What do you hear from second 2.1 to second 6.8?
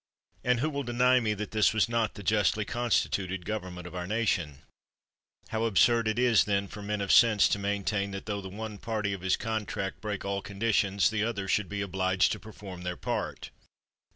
the justly constituted government of our nation? How absurd is it, then,